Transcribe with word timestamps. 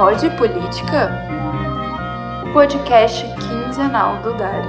Pode 0.00 0.30
Política? 0.30 1.12
Podcast 2.54 3.22
quinzenal 3.34 4.16
do 4.22 4.32
Dari. 4.32 4.66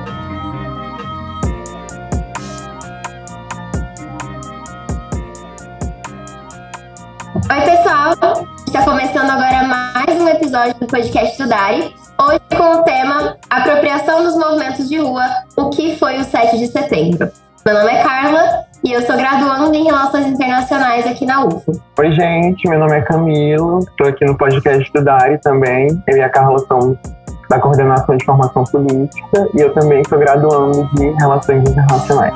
Oi, 7.50 7.62
pessoal! 7.62 8.46
Está 8.68 8.84
começando 8.84 9.30
agora 9.30 9.64
mais 9.70 10.22
um 10.22 10.28
episódio 10.28 10.76
do 10.82 10.88
podcast 10.88 11.42
do 11.42 11.48
Dari. 11.48 11.96
Hoje 12.20 12.42
com 12.58 12.82
o 12.82 12.84
tema 12.84 13.38
Apropriação 13.50 14.26
dos 14.26 14.36
Movimentos 14.36 14.90
de 14.90 14.98
Rua, 14.98 15.30
o 15.56 15.70
que 15.70 15.96
foi 15.96 16.20
o 16.20 16.26
7 16.26 16.58
de 16.58 16.68
setembro. 16.68 17.32
Meu 17.66 17.76
nome 17.76 17.90
é 17.90 18.04
Carla 18.04 18.66
e 18.84 18.94
eu 18.94 19.02
sou 19.04 19.16
graduando 19.16 19.74
em 19.76 19.84
Relações 19.84 20.26
Internacionais 20.28 21.06
aqui 21.06 21.26
na 21.26 21.46
UFO. 21.46 21.72
Oi, 22.00 22.12
gente, 22.14 22.68
meu 22.68 22.80
nome 22.80 22.98
é 22.98 23.02
Camilo, 23.02 23.80
estou 23.80 24.08
aqui 24.08 24.26
no 24.26 24.36
podcast 24.36 24.92
do 24.92 25.04
Dari 25.04 25.40
também. 25.40 25.88
Eu 26.08 26.18
e 26.18 26.22
a 26.22 26.30
Carla 26.30 26.58
somos 26.68 26.98
da 27.48 27.60
Coordenação 27.60 28.18
de 28.18 28.26
Formação 28.26 28.64
Política 28.64 29.48
e 29.56 29.62
eu 29.62 29.72
também 29.74 30.02
sou 30.10 30.18
graduando 30.18 30.90
de 30.96 31.10
Relações 31.20 31.62
Internacionais. 31.70 32.34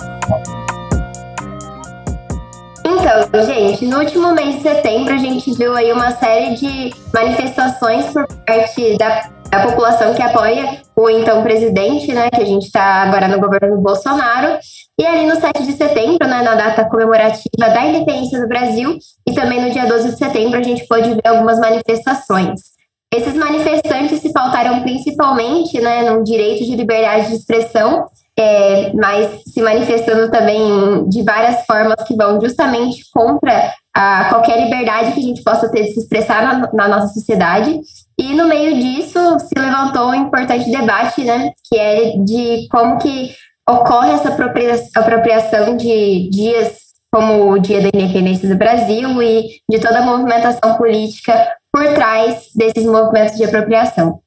Então, 2.86 3.46
gente, 3.46 3.88
no 3.88 4.00
último 4.00 4.34
mês 4.34 4.58
de 4.58 4.62
setembro 4.62 5.14
a 5.14 5.18
gente 5.18 5.52
viu 5.58 5.76
aí 5.76 5.92
uma 5.92 6.12
série 6.12 6.56
de 6.56 6.94
manifestações 7.12 8.06
por 8.14 8.28
parte 8.46 8.98
da 8.98 9.34
a 9.52 9.68
população 9.68 10.14
que 10.14 10.22
apoia 10.22 10.82
o 10.96 11.10
então 11.10 11.42
presidente, 11.44 12.14
né, 12.14 12.30
que 12.30 12.42
a 12.42 12.46
gente 12.46 12.66
está 12.66 13.04
agora 13.04 13.28
no 13.28 13.40
governo 13.40 13.78
Bolsonaro. 13.78 14.58
E 14.98 15.06
ali 15.06 15.26
no 15.26 15.36
7 15.36 15.64
de 15.64 15.74
setembro, 15.74 16.26
né, 16.26 16.42
na 16.42 16.56
data 16.56 16.86
comemorativa 16.86 17.44
da 17.58 17.86
independência 17.86 18.40
do 18.40 18.48
Brasil, 18.48 18.98
e 19.28 19.34
também 19.34 19.62
no 19.62 19.70
dia 19.70 19.86
12 19.86 20.12
de 20.12 20.18
setembro, 20.18 20.58
a 20.58 20.64
gente 20.64 20.88
pôde 20.88 21.14
ver 21.14 21.28
algumas 21.28 21.60
manifestações. 21.60 22.76
Esses 23.14 23.34
manifestantes 23.34 24.22
se 24.22 24.32
pautaram 24.32 24.82
principalmente 24.84 25.80
né, 25.82 26.10
no 26.10 26.24
direito 26.24 26.64
de 26.64 26.76
liberdade 26.76 27.30
de 27.30 27.36
expressão, 27.36 28.08
é, 28.38 28.92
mas 28.94 29.44
se 29.44 29.62
manifestando 29.62 30.30
também 30.30 31.08
de 31.08 31.24
várias 31.24 31.66
formas 31.66 32.06
que 32.06 32.16
vão 32.16 32.40
justamente 32.42 33.04
contra 33.14 33.74
a 33.94 34.26
qualquer 34.30 34.62
liberdade 34.62 35.14
que 35.14 35.20
a 35.20 35.24
gente 35.24 35.44
possa 35.44 35.70
ter 35.72 35.84
de 35.84 35.94
se 35.94 36.02
expressar 36.02 36.44
na, 36.44 36.70
na 36.74 36.88
nossa 36.88 37.14
sociedade. 37.14 37.80
E 38.18 38.34
no 38.34 38.48
meio 38.48 38.76
disso 38.76 39.20
se 39.40 39.58
levantou 39.58 40.10
um 40.10 40.16
importante 40.16 40.70
debate, 40.70 41.24
né, 41.24 41.52
que 41.70 41.78
é 41.78 42.18
de 42.18 42.68
como 42.70 42.98
que 42.98 43.34
ocorre 43.68 44.12
essa 44.12 44.30
apropriação 44.30 45.78
de 45.78 46.30
dias 46.30 46.86
como 47.12 47.52
o 47.52 47.60
Dia 47.60 47.82
da 47.82 47.88
Independência 47.88 48.50
do 48.50 48.58
Brasil 48.58 49.22
e 49.22 49.62
de 49.70 49.80
toda 49.80 50.00
a 50.00 50.06
movimentação 50.06 50.76
política 50.78 51.34
por 51.72 51.84
trás 51.94 52.50
desses 52.56 52.86
movimentos 52.86 53.38
de 53.38 53.46
apropriação. 53.46 54.20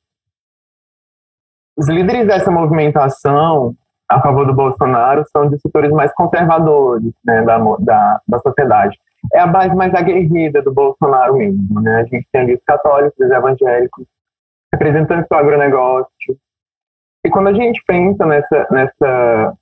Os 1.77 1.89
líderes 1.89 2.27
dessa 2.27 2.51
movimentação 2.51 3.75
a 4.09 4.23
favor 4.23 4.47
do 4.47 4.55
Bolsonaro 4.55 5.23
são 5.31 5.49
de 5.51 5.61
setores 5.61 5.93
mais 5.93 6.13
conservadores 6.15 7.13
né, 7.25 7.43
da, 7.43 7.59
da, 7.79 8.21
da 8.27 8.39
sociedade 8.39 8.99
é 9.35 9.41
a 9.41 9.47
base 9.47 9.75
mais 9.75 9.95
aguerrida 9.95 10.63
do 10.63 10.73
Bolsonaro 10.73 11.37
mesmo, 11.37 11.81
né? 11.81 12.01
A 12.01 12.05
gente 12.05 12.27
tem 12.33 12.41
ali 12.41 12.55
os 12.55 12.65
católicos, 12.65 13.19
os 13.19 13.31
evangélicos, 13.31 14.07
representantes 14.73 15.27
do 15.29 15.37
agronegócio. 15.37 16.39
E 17.25 17.31
quando 17.31 17.49
a 17.49 17.53
gente 17.53 17.83
pensa 17.87 18.25
nessa, 18.25 18.67
nessa 18.71 19.57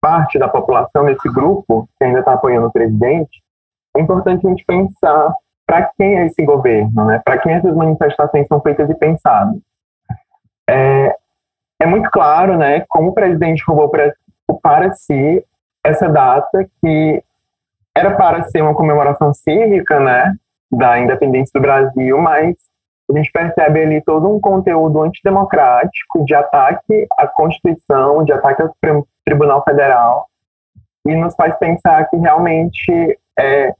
parte 0.00 0.38
da 0.38 0.48
população, 0.48 1.04
nesse 1.04 1.28
grupo 1.28 1.88
que 1.98 2.04
ainda 2.04 2.20
está 2.20 2.32
apoiando 2.34 2.66
o 2.66 2.72
presidente, 2.72 3.42
é 3.96 4.00
importante 4.00 4.46
a 4.46 4.50
gente 4.50 4.64
pensar 4.64 5.34
para 5.66 5.90
quem 5.96 6.18
é 6.18 6.26
esse 6.26 6.44
governo, 6.44 7.04
né? 7.04 7.20
Para 7.24 7.38
quem 7.38 7.52
essas 7.52 7.74
manifestações 7.74 8.46
são 8.48 8.60
feitas 8.60 8.90
e 8.90 8.94
pensadas. 8.94 9.56
É, 10.68 11.16
é 11.80 11.86
muito 11.86 12.10
claro, 12.10 12.56
né, 12.56 12.84
como 12.88 13.10
o 13.10 13.14
presidente 13.14 13.64
roubou 13.66 13.88
para, 13.88 14.12
para 14.62 14.92
si 14.92 15.44
essa 15.84 16.08
data 16.08 16.68
que 16.80 17.24
era 17.96 18.16
para 18.16 18.42
ser 18.44 18.62
uma 18.62 18.74
comemoração 18.74 19.32
cívica, 19.32 19.98
né, 19.98 20.34
da 20.70 20.98
independência 20.98 21.52
do 21.54 21.62
Brasil, 21.62 22.18
mas 22.20 22.56
a 23.10 23.16
gente 23.16 23.30
percebe 23.32 23.82
ali 23.82 24.02
todo 24.02 24.28
um 24.28 24.40
conteúdo 24.40 25.02
antidemocrático 25.02 26.24
de 26.24 26.34
ataque 26.34 27.06
à 27.16 27.26
Constituição, 27.26 28.24
de 28.24 28.32
ataque 28.32 28.62
ao 28.62 28.74
Tribunal 29.24 29.62
Federal, 29.64 30.26
e 31.06 31.14
nos 31.14 31.34
faz 31.34 31.56
pensar 31.58 32.08
que 32.08 32.16
realmente 32.16 33.18
é, 33.38 33.74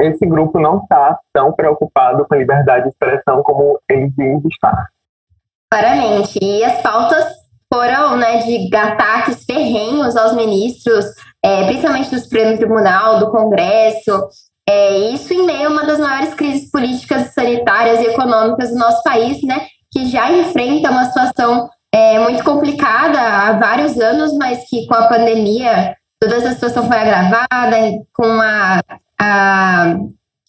esse 0.00 0.26
grupo 0.26 0.58
não 0.58 0.78
está 0.78 1.18
tão 1.32 1.52
preocupado 1.52 2.26
com 2.26 2.34
liberdade 2.34 2.84
de 2.84 2.90
expressão 2.90 3.42
como 3.42 3.78
ele 3.90 4.10
diz 4.16 4.44
estar. 4.46 4.88
Claramente. 5.70 6.38
E 6.40 6.64
as 6.64 6.80
pautas 6.80 7.24
foram 7.72 8.16
né, 8.16 8.38
de 8.38 8.74
ataques 8.76 9.44
ferrenhos 9.44 10.16
aos 10.16 10.34
ministros 10.34 11.06
é, 11.44 11.66
principalmente 11.66 12.10
do 12.10 12.18
Supremo 12.18 12.56
Tribunal, 12.56 13.18
do 13.18 13.30
Congresso, 13.30 14.28
é, 14.68 14.98
isso 15.10 15.32
em 15.32 15.44
meio 15.44 15.68
a 15.68 15.70
uma 15.70 15.84
das 15.84 15.98
maiores 15.98 16.34
crises 16.34 16.70
políticas, 16.70 17.34
sanitárias 17.34 18.00
e 18.00 18.06
econômicas 18.06 18.70
do 18.70 18.76
nosso 18.76 19.02
país, 19.02 19.42
né, 19.42 19.66
que 19.92 20.06
já 20.06 20.32
enfrenta 20.32 20.90
uma 20.90 21.04
situação 21.04 21.68
é, 21.92 22.18
muito 22.18 22.42
complicada 22.42 23.20
há 23.20 23.52
vários 23.52 23.98
anos, 24.00 24.32
mas 24.36 24.68
que 24.68 24.86
com 24.86 24.94
a 24.94 25.06
pandemia 25.06 25.94
toda 26.20 26.36
essa 26.36 26.52
situação 26.52 26.86
foi 26.88 26.96
agravada, 26.96 27.76
com 28.12 28.26
a, 28.40 28.80
a 29.20 29.96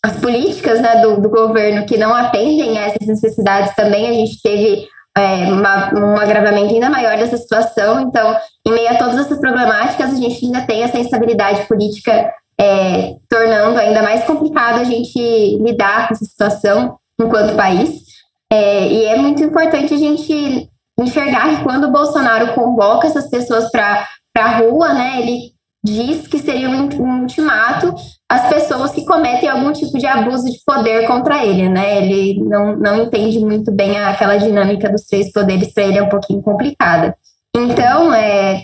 as 0.05 0.19
políticas 0.19 0.79
né, 0.81 1.01
do, 1.01 1.19
do, 1.19 1.29
governo 1.29 1.83
que 1.87 1.97
não 1.97 2.13
atendem 2.13 2.77
a 2.77 2.83
essas 2.83 3.07
necessidades 3.07 3.73
também, 3.75 4.07
a 4.07 4.13
gente 4.13 4.39
teve 4.39 4.87
é, 5.17 5.51
uma, 5.51 5.91
um 5.95 6.15
agravamento 6.15 6.73
ainda 6.73 6.91
maior 6.91 7.17
dessa 7.17 7.37
situação. 7.37 8.01
Então, 8.01 8.37
em 8.67 8.71
meio 8.71 8.91
a 8.91 8.97
todas 8.97 9.17
essas 9.17 9.39
problemáticas, 9.39 10.11
a 10.11 10.15
gente 10.15 10.45
ainda 10.45 10.61
tem 10.61 10.83
essa 10.83 10.99
instabilidade 10.99 11.65
política 11.65 12.31
é, 12.59 13.15
tornando 13.29 13.79
ainda 13.79 14.01
mais 14.01 14.23
complicado 14.23 14.79
a 14.79 14.83
gente 14.83 15.19
lidar 15.57 16.07
com 16.07 16.13
essa 16.13 16.25
situação 16.25 16.97
enquanto 17.19 17.55
país. 17.55 18.03
É, 18.51 18.87
e 18.87 19.05
é 19.05 19.17
muito 19.17 19.43
importante 19.43 19.93
a 19.93 19.97
gente 19.97 20.69
enxergar 20.99 21.55
que 21.55 21.63
quando 21.63 21.85
o 21.85 21.91
Bolsonaro 21.91 22.53
convoca 22.53 23.07
essas 23.07 23.29
pessoas 23.29 23.69
para 23.69 24.07
a 24.37 24.57
rua, 24.57 24.93
né, 24.93 25.21
ele 25.21 25.55
diz 25.83 26.27
que 26.27 26.39
seria 26.39 26.69
um, 26.69 26.89
um 26.99 27.21
ultimato 27.21 27.93
às 28.27 28.49
pessoas 28.49 28.91
que 28.91 29.05
cometem 29.05 29.47
algum 29.47 29.71
tipo 29.71 29.97
de 29.99 30.07
abuso 30.07 30.45
de 30.45 30.57
poder 30.65 31.05
contra 31.05 31.45
ele, 31.45 31.69
né? 31.69 32.03
Ele 32.03 32.43
não, 32.43 32.75
não 32.75 33.03
entende 33.03 33.37
muito 33.39 33.71
bem 33.71 33.99
aquela 33.99 34.37
dinâmica 34.37 34.89
dos 34.89 35.03
três 35.03 35.31
poderes, 35.31 35.71
para 35.71 35.83
ele 35.83 35.99
é 35.99 36.03
um 36.03 36.09
pouquinho 36.09 36.41
complicada. 36.41 37.15
Então, 37.55 38.11
é, 38.11 38.63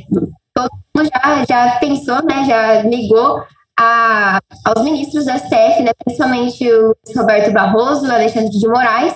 todo 0.54 0.72
mundo 0.96 1.10
já, 1.14 1.46
já 1.48 1.72
pensou, 1.80 2.24
né, 2.24 2.44
já 2.48 2.82
ligou 2.82 3.44
a, 3.80 4.40
aos 4.66 4.84
ministros 4.84 5.26
do 5.26 5.32
STF, 5.32 5.84
né, 5.84 5.92
principalmente 6.04 6.70
o 6.72 6.96
Roberto 7.16 7.52
Barroso, 7.52 8.08
o 8.08 8.12
Alexandre 8.12 8.50
de 8.50 8.68
Moraes, 8.68 9.16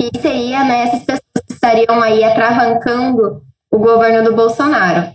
que 0.00 0.10
seria 0.20 0.64
né, 0.64 0.84
essas 0.84 1.00
pessoas 1.00 1.44
que 1.46 1.52
estariam 1.52 2.02
aí 2.02 2.22
atravancando 2.24 3.42
o 3.70 3.78
governo 3.78 4.28
do 4.28 4.36
Bolsonaro. 4.36 5.12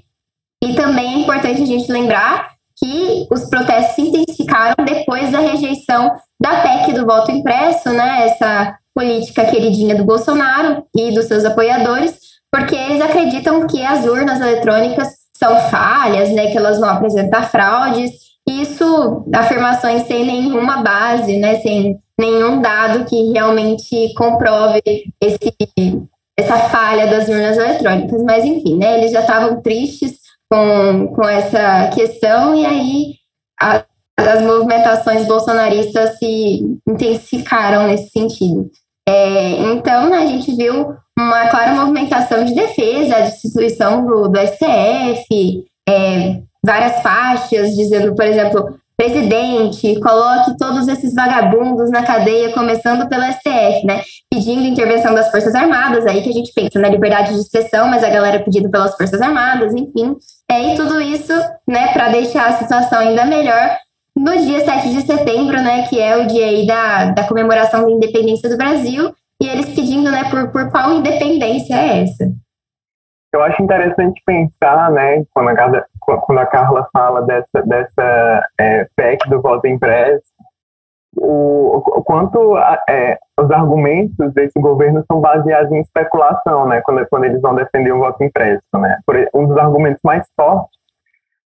E 0.63 0.75
também 0.75 1.16
é 1.16 1.18
importante 1.19 1.63
a 1.63 1.66
gente 1.66 1.91
lembrar 1.91 2.52
que 2.78 3.28
os 3.31 3.50
protestos 3.50 3.96
se 3.96 4.02
intensificaram 4.02 4.84
depois 4.84 5.31
da 5.31 5.40
rejeição 5.40 6.16
da 6.40 6.62
PEC 6.62 6.94
do 6.94 7.06
voto 7.06 7.31
impresso, 7.31 7.90
né, 7.91 8.28
essa 8.28 8.75
política 8.94 9.46
queridinha 9.46 9.96
do 9.96 10.03
Bolsonaro 10.03 10.84
e 10.96 11.12
dos 11.12 11.25
seus 11.25 11.46
apoiadores, 11.46 12.19
porque 12.52 12.75
eles 12.75 13.02
acreditam 13.02 13.66
que 13.68 13.84
as 13.85 14.06
urnas 14.06 14.41
eletrônicas 14.41 15.09
são 15.38 15.58
falhas, 15.69 16.29
né, 16.31 16.52
que 16.52 16.58
elas 16.58 16.79
vão 16.79 16.90
apresentar 16.90 17.49
fraudes. 17.49 18.31
Isso, 18.47 19.26
afirmações 19.34 20.03
sem 20.03 20.26
nenhuma 20.26 20.82
base, 20.82 21.38
né, 21.38 21.59
sem 21.59 21.99
nenhum 22.20 22.61
dado 22.61 23.05
que 23.05 23.32
realmente 23.32 24.14
comprove 24.16 24.82
esse, 25.22 25.53
essa 26.38 26.58
falha 26.70 27.08
das 27.08 27.28
urnas 27.28 27.58
eletrônicas. 27.58 28.23
Mas, 28.23 28.43
enfim, 28.43 28.78
né, 28.78 28.97
eles 28.97 29.11
já 29.11 29.22
estavam 29.22 29.61
tristes 29.61 30.20
com, 30.49 31.08
com 31.16 31.28
essa 31.28 31.90
questão, 31.96 32.55
e 32.55 32.66
aí 32.66 33.14
a, 33.59 33.85
as 34.17 34.41
movimentações 34.41 35.26
bolsonaristas 35.26 36.17
se 36.17 36.79
intensificaram 36.87 37.87
nesse 37.87 38.09
sentido. 38.09 38.70
É, 39.08 39.49
então, 39.73 40.09
né, 40.09 40.17
a 40.17 40.26
gente 40.26 40.55
viu 40.55 40.96
uma 41.17 41.47
clara 41.47 41.73
movimentação 41.73 42.44
de 42.44 42.53
defesa, 42.53 43.16
a 43.16 43.22
destituição 43.22 44.05
do, 44.05 44.28
do 44.28 44.40
STF, 44.40 45.66
é, 45.87 46.41
várias 46.63 47.02
faixas 47.02 47.75
dizendo, 47.75 48.16
por 48.16 48.25
exemplo, 48.25 48.79
presidente, 49.02 49.99
coloque 49.99 50.55
todos 50.58 50.87
esses 50.87 51.16
vagabundos 51.16 51.90
na 51.90 52.03
cadeia, 52.03 52.53
começando 52.53 53.09
pelo 53.09 53.23
STF, 53.23 53.84
né? 53.84 54.03
Pedindo 54.29 54.61
intervenção 54.61 55.16
das 55.16 55.31
Forças 55.31 55.55
Armadas, 55.55 56.05
aí 56.05 56.22
que 56.22 56.29
a 56.29 56.34
gente 56.34 56.53
pensa 56.53 56.78
na 56.78 56.87
liberdade 56.87 57.34
de 57.34 57.40
expressão, 57.40 57.87
mas 57.87 58.03
a 58.03 58.09
galera 58.09 58.43
pedindo 58.43 58.69
pelas 58.69 58.96
Forças 58.96 59.19
Armadas, 59.19 59.73
enfim. 59.73 60.16
É, 60.49 60.73
e 60.73 60.75
tudo 60.75 61.02
isso, 61.02 61.34
né, 61.67 61.87
para 61.93 62.09
deixar 62.09 62.49
a 62.49 62.58
situação 62.58 62.99
ainda 62.99 63.25
melhor, 63.25 63.75
no 64.16 64.37
dia 64.37 64.63
7 64.63 64.90
de 64.90 65.02
setembro, 65.02 65.59
né, 65.61 65.87
que 65.87 65.99
é 65.99 66.17
o 66.17 66.28
dia 66.28 66.46
aí 66.46 66.67
da, 66.67 67.05
da 67.05 67.23
comemoração 67.23 67.84
da 67.84 67.91
independência 67.91 68.49
do 68.49 68.58
Brasil, 68.58 69.11
e 69.41 69.47
eles 69.47 69.73
pedindo, 69.73 70.11
né, 70.11 70.29
por, 70.29 70.52
por 70.52 70.69
qual 70.69 70.91
independência 70.91 71.73
é 71.73 72.03
essa? 72.03 72.31
Eu 73.34 73.42
acho 73.44 73.64
interessante 73.64 74.22
pensar, 74.26 74.92
né, 74.92 75.24
quando 75.34 75.50
a 75.50 75.56
Carla, 75.56 75.86
quando 76.00 76.38
a 76.40 76.46
Carla 76.46 76.90
fala 76.92 77.22
dessa, 77.22 77.62
dessa 77.64 78.50
é, 78.60 78.88
PEC 78.96 79.30
do 79.30 79.42
voto 79.42 79.68
impresso, 79.68 80.26
o, 81.16 81.78
o 81.78 82.04
quanto 82.04 82.58
é, 82.90 83.18
os 83.40 83.52
argumentos 83.52 84.34
desse 84.34 84.60
governo 84.60 85.04
são 85.10 85.22
baseados 85.22 85.72
em 85.72 85.80
especulação, 85.80 86.68
né, 86.68 86.82
quando, 86.82 87.06
quando 87.10 87.24
eles 87.24 87.42
vão 87.42 87.56
defender 87.56 87.94
o 87.94 88.00
voto 88.00 88.22
impresso, 88.24 88.64
né. 88.74 89.00
Por, 89.06 89.16
um 89.34 89.48
dos 89.48 89.58
argumentos 89.58 90.02
mais 90.04 90.28
fortes 90.36 90.82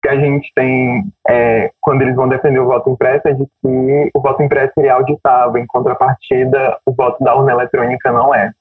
que 0.02 0.08
a 0.08 0.16
gente 0.16 0.50
tem 0.54 1.04
é, 1.28 1.72
quando 1.80 2.02
eles 2.02 2.14
vão 2.14 2.28
defender 2.28 2.60
o 2.60 2.66
voto 2.66 2.88
impresso 2.90 3.28
é 3.28 3.32
de 3.32 3.44
que 3.44 4.10
o 4.14 4.20
voto 4.20 4.42
impresso 4.42 4.72
seria 4.74 4.94
auditável, 4.94 5.60
em 5.60 5.66
contrapartida, 5.66 6.78
o 6.86 6.92
voto 6.92 7.22
da 7.22 7.34
urna 7.34 7.52
eletrônica 7.52 8.12
não 8.12 8.34
é. 8.34 8.52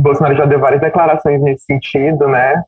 Bolsonaro 0.00 0.36
já 0.36 0.44
deu 0.44 0.58
várias 0.58 0.80
declarações 0.80 1.40
nesse 1.40 1.64
sentido, 1.64 2.28
né? 2.28 2.64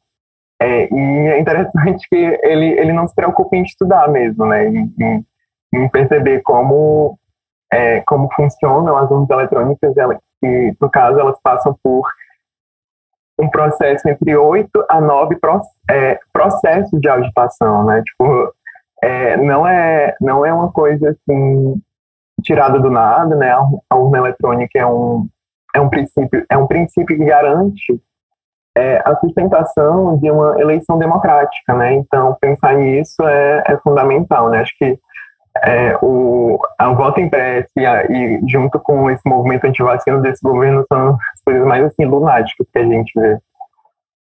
É, 0.61 0.93
e 0.93 1.29
é 1.29 1.41
interessante 1.41 2.07
que 2.11 2.17
ele, 2.17 2.79
ele 2.79 2.93
não 2.93 3.07
se 3.07 3.15
preocupa 3.15 3.57
em 3.57 3.63
estudar 3.63 4.09
mesmo, 4.09 4.47
né? 4.47 4.69
Em, 4.69 4.95
em, 5.01 5.27
em 5.75 5.89
perceber 5.89 6.43
como, 6.43 7.19
é, 7.73 8.01
como 8.03 8.33
funcionam 8.35 8.97
as 8.97 9.11
urnas 9.11 9.31
eletrônicas, 9.31 9.95
que, 10.41 10.77
no 10.81 10.91
caso, 10.91 11.19
elas 11.19 11.39
passam 11.43 11.77
por 11.83 12.09
um 13.39 13.49
processo 13.49 14.09
entre 14.09 14.37
oito 14.37 14.85
a 14.89 15.01
nove 15.01 15.37
é, 15.91 16.19
processos 16.33 17.01
de 17.01 17.09
auditação, 17.09 17.85
né? 17.85 18.03
Tipo, 18.03 18.55
é, 19.03 19.37
não, 19.37 19.67
é, 19.67 20.15
não 20.21 20.47
é 20.47 20.53
uma 20.53 20.71
coisa 20.71 21.11
assim 21.11 21.81
tirada 22.43 22.79
do 22.79 22.91
nada, 22.91 23.35
né? 23.35 23.53
A 23.91 23.97
urna 23.97 24.19
eletrônica 24.19 24.79
é 24.79 24.87
um, 24.87 25.29
é 25.75 25.81
um 25.81 25.89
princípio, 25.89 26.45
é 26.51 26.57
um 26.57 26.67
princípio 26.67 27.17
que 27.17 27.25
garante 27.25 28.01
é, 28.77 29.03
a 29.05 29.17
sustentação 29.17 30.17
de 30.19 30.31
uma 30.31 30.61
eleição 30.61 30.99
democrática, 30.99 31.75
né? 31.75 31.95
Então, 31.95 32.37
pensar 32.41 32.75
nisso 32.75 33.23
é, 33.27 33.63
é 33.67 33.77
fundamental, 33.79 34.49
né? 34.49 34.61
Acho 34.61 34.77
que 34.79 34.99
é, 35.63 35.97
o, 36.01 36.59
o 36.59 36.95
voto 36.95 37.21
impresso 37.21 37.69
e, 37.77 37.85
a, 37.85 38.05
e, 38.07 38.41
junto 38.49 38.79
com 38.81 39.11
esse 39.11 39.23
movimento 39.29 39.67
antivacina 39.67 40.19
desse 40.19 40.43
governo 40.43 40.85
são 40.91 41.11
as 41.11 41.43
coisas 41.45 41.67
mais 41.67 41.85
assim 41.85 42.05
lunáticas 42.05 42.67
que 42.73 42.79
a 42.79 42.85
gente 42.85 43.13
vê. 43.15 43.39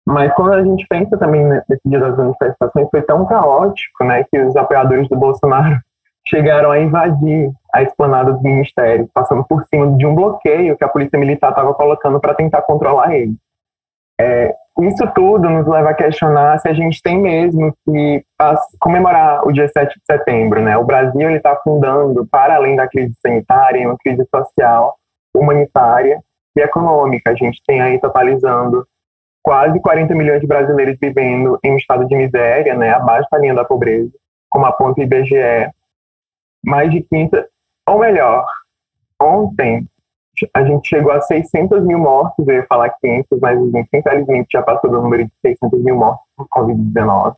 Mas 0.07 0.33
quando 0.33 0.55
a 0.55 0.63
gente 0.63 0.87
pensa 0.89 1.19
também 1.19 1.45
nesse 1.45 1.83
dia 1.85 2.01
das 2.01 2.17
manifestações, 2.17 2.89
foi 2.91 3.03
tão 3.03 3.27
caótico, 3.27 4.05
né, 4.05 4.25
que 4.25 4.41
os 4.41 4.57
apoiadores 4.57 5.07
do 5.09 5.17
Bolsonaro 5.17 5.79
chegaram 6.29 6.71
a 6.71 6.79
invadir 6.79 7.51
a 7.73 7.83
esplanada 7.83 8.33
dos 8.33 8.43
ministérios, 8.43 9.09
passando 9.13 9.45
por 9.45 9.65
cima 9.65 9.97
de 9.97 10.07
um 10.07 10.15
bloqueio 10.15 10.77
que 10.77 10.85
a 10.85 10.89
polícia 10.89 11.19
militar 11.19 11.51
estava 11.51 11.73
colocando 11.75 12.21
para 12.21 12.35
tentar 12.35 12.63
controlar 12.63 13.15
ele. 13.15 13.35
É, 14.21 14.55
isso 14.81 15.07
tudo 15.15 15.49
nos 15.49 15.67
leva 15.67 15.91
a 15.91 15.95
questionar 15.95 16.59
se 16.59 16.69
a 16.69 16.73
gente 16.73 17.03
tem 17.03 17.19
mesmo 17.19 17.73
que 17.85 18.25
comemorar 18.79 19.47
o 19.47 19.53
dia 19.53 19.69
7 19.69 19.99
de 19.99 20.05
setembro. 20.05 20.61
Né? 20.61 20.77
O 20.77 20.85
Brasil 20.85 21.31
está 21.31 21.53
afundando, 21.53 22.27
para 22.27 22.57
além 22.57 22.77
da 22.77 22.87
crise 22.87 23.15
sanitária, 23.21 23.81
em 23.81 23.87
uma 23.87 23.97
crise 23.97 24.27
social, 24.35 24.97
humanitária 25.35 26.23
e 26.57 26.61
econômica. 26.61 27.31
A 27.31 27.35
gente 27.35 27.61
tem 27.67 27.81
aí 27.81 27.99
totalizando 27.99 28.87
quase 29.43 29.81
40 29.81 30.15
milhões 30.15 30.41
de 30.41 30.47
brasileiros 30.47 30.97
vivendo 31.01 31.59
em 31.65 31.73
um 31.73 31.77
estado 31.77 32.07
de 32.07 32.15
miséria, 32.15 32.75
né, 32.75 32.91
abaixo 32.91 33.29
da 33.33 33.39
linha 33.39 33.55
da 33.55 33.65
pobreza, 33.65 34.13
como 34.51 34.67
aponta 34.67 35.01
o 35.01 35.05
IBGE. 35.05 35.71
Mais 36.69 36.91
de 36.91 37.01
15, 37.01 37.31
ou 37.89 37.99
melhor, 37.99 38.47
ontem 39.21 39.87
a 40.55 40.63
gente 40.63 40.89
chegou 40.89 41.11
a 41.11 41.21
600 41.21 41.83
mil 41.83 41.99
mortos, 41.99 42.47
eu 42.47 42.55
ia 42.55 42.67
falar 42.69 42.91
500, 42.91 43.41
mas 43.41 43.59
infelizmente 43.93 44.49
já 44.53 44.63
passou 44.63 44.91
do 44.91 45.03
número 45.03 45.25
de 45.25 45.33
600 45.41 45.83
mil 45.83 45.97
mortos 45.97 46.25
por 46.37 46.47
Covid-19. 46.49 47.35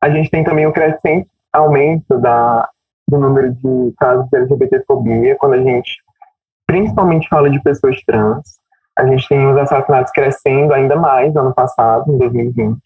A 0.00 0.10
gente 0.10 0.30
tem 0.30 0.44
também 0.44 0.66
o 0.66 0.72
crescente 0.72 1.28
aumento 1.52 2.18
da, 2.18 2.68
do 3.08 3.18
número 3.18 3.54
de 3.54 3.94
casos 3.98 4.28
de 4.28 4.36
LGBTfobia, 4.36 5.36
quando 5.36 5.54
a 5.54 5.62
gente 5.62 5.96
principalmente 6.66 7.28
fala 7.28 7.48
de 7.48 7.62
pessoas 7.62 8.02
trans. 8.02 8.58
A 8.96 9.06
gente 9.06 9.28
tem 9.28 9.46
os 9.46 9.56
assassinatos 9.56 10.12
crescendo 10.12 10.74
ainda 10.74 10.96
mais 10.96 11.32
no 11.32 11.40
ano 11.40 11.54
passado, 11.54 12.12
em 12.12 12.18
2020. 12.18 12.80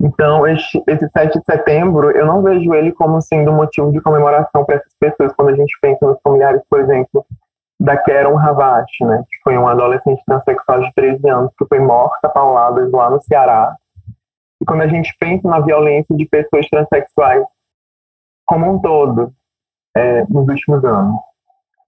Então, 0.00 0.46
esse, 0.46 0.82
esse 0.86 1.08
7 1.08 1.38
de 1.38 1.44
setembro, 1.44 2.10
eu 2.10 2.26
não 2.26 2.42
vejo 2.42 2.74
ele 2.74 2.92
como 2.92 3.20
sendo 3.22 3.52
motivo 3.52 3.90
de 3.90 4.00
comemoração 4.00 4.64
para 4.64 4.76
essas 4.76 4.92
pessoas, 5.00 5.32
quando 5.34 5.50
a 5.50 5.56
gente 5.56 5.76
pensa 5.80 6.06
nos 6.06 6.20
familiares, 6.22 6.62
por 6.68 6.80
exemplo, 6.80 7.24
da 7.80 7.96
Karen 7.96 8.36
Havashi, 8.36 9.04
né, 9.04 9.22
que 9.28 9.38
foi 9.42 9.56
uma 9.56 9.72
adolescente 9.72 10.22
transexual 10.26 10.80
de 10.80 10.92
13 10.94 11.28
anos 11.28 11.52
que 11.58 11.66
foi 11.66 11.78
morta 11.78 12.30
a 12.34 12.42
lá 12.42 13.10
no 13.10 13.22
Ceará. 13.22 13.76
E 14.60 14.64
quando 14.64 14.82
a 14.82 14.88
gente 14.88 15.14
pensa 15.18 15.48
na 15.48 15.60
violência 15.60 16.14
de 16.16 16.26
pessoas 16.26 16.66
transexuais 16.68 17.44
como 18.46 18.70
um 18.70 18.78
todo 18.78 19.32
é, 19.96 20.24
nos 20.28 20.46
últimos 20.48 20.84
anos. 20.84 21.16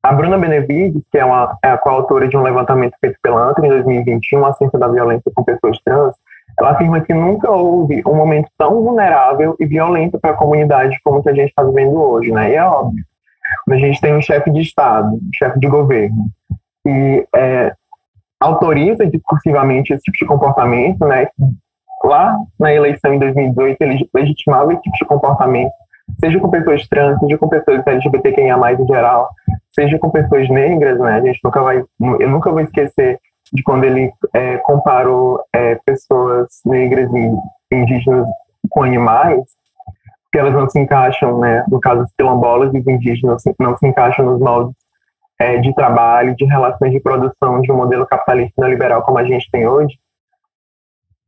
A 0.03 0.13
Bruna 0.13 0.39
Benevides, 0.39 1.03
que 1.11 1.19
é, 1.19 1.25
uma, 1.25 1.59
é 1.63 1.71
a 1.71 1.79
coautora 1.79 2.29
de 2.29 2.37
um 2.37 2.43
levantamento 2.43 2.95
feito 3.01 3.19
pela 3.23 3.49
ANTRA 3.49 3.67
em 3.67 3.71
2021 3.71 4.45
acerca 4.45 4.79
da 4.79 4.89
violência 4.89 5.31
com 5.35 5.45
pessoas 5.45 5.79
trans, 5.83 6.15
ela 6.59 6.71
afirma 6.71 7.01
que 7.01 7.15
nunca 7.15 7.51
houve 7.51 8.03
um 8.07 8.15
momento 8.15 8.49
tão 8.57 8.83
vulnerável 8.83 9.57
e 9.59 9.67
violento 9.67 10.19
para 10.19 10.31
a 10.31 10.37
comunidade 10.37 10.99
como 11.03 11.19
o 11.19 11.23
que 11.23 11.29
a 11.29 11.35
gente 11.35 11.49
está 11.49 11.63
vivendo 11.63 12.01
hoje, 12.01 12.31
né? 12.33 12.51
E 12.51 12.55
é 12.55 12.65
óbvio 12.65 13.05
a 13.71 13.77
gente 13.77 14.01
tem 14.01 14.15
um 14.15 14.21
chefe 14.21 14.51
de 14.51 14.61
Estado, 14.61 15.15
um 15.15 15.31
chefe 15.35 15.59
de 15.59 15.67
governo, 15.67 16.27
que 16.85 17.27
é, 17.35 17.75
autoriza 18.41 19.07
discursivamente 19.07 19.93
esse 19.93 20.03
tipo 20.03 20.19
de 20.19 20.27
comportamento, 20.27 21.05
né? 21.07 21.29
Lá 22.05 22.37
na 22.59 22.73
eleição 22.73 23.13
em 23.13 23.19
2018, 23.19 23.77
ele 23.81 24.09
legitimava 24.15 24.73
esse 24.73 24.83
tipo 24.83 24.97
de 24.97 25.05
comportamento, 25.05 25.73
seja 26.21 26.39
com 26.39 26.49
pessoas 26.49 26.87
trans, 26.87 27.19
seja 27.19 27.37
com 27.37 27.49
pessoas 27.49 27.87
LGBTQIA+, 27.87 28.73
em 28.73 28.87
geral, 28.87 29.31
seja 29.71 29.99
com 29.99 30.11
pessoas 30.11 30.49
negras, 30.49 30.99
né? 30.99 31.15
A 31.15 31.21
gente 31.21 31.41
nunca 31.43 31.61
vai, 31.61 31.85
eu 32.21 32.31
nunca 32.31 32.51
vou 32.51 32.61
esquecer 32.61 33.19
de 33.53 33.63
quando 33.63 33.85
ele 33.85 34.13
é, 34.35 34.59
comparou 34.59 35.43
é, 35.53 35.77
pessoas 35.85 36.49
negras 36.65 37.11
e 37.13 37.75
indígenas 37.75 38.27
com 38.69 38.83
animais, 38.83 39.43
que 40.31 40.39
elas 40.39 40.53
não 40.53 40.69
se 40.69 40.79
encaixam, 40.79 41.39
né, 41.39 41.65
no 41.69 41.81
caso 41.81 42.03
dos 42.03 42.13
quilombolas 42.13 42.73
e 42.75 42.79
os 42.79 42.87
indígenas 42.87 43.43
não 43.59 43.77
se 43.77 43.87
encaixam 43.87 44.27
nos 44.27 44.41
moldes 44.41 44.75
é, 45.39 45.57
de 45.59 45.75
trabalho, 45.75 46.37
de 46.37 46.45
relações 46.45 46.93
de 46.93 47.01
produção 47.01 47.61
de 47.61 47.73
um 47.73 47.77
modelo 47.77 48.07
capitalista 48.07 48.55
neoliberal 48.59 49.03
como 49.03 49.19
a 49.19 49.25
gente 49.25 49.51
tem 49.51 49.67
hoje, 49.67 49.99